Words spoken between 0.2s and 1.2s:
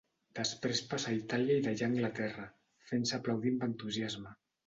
Després passa a